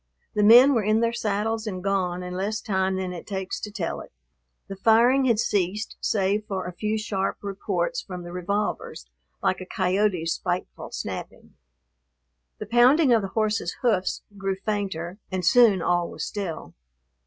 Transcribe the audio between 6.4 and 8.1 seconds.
for a few sharp reports